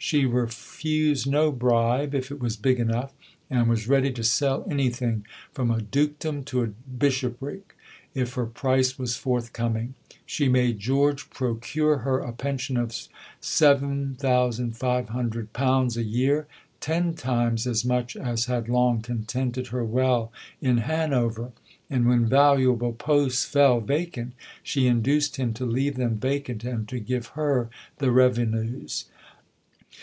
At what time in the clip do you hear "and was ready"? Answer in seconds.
3.50-4.12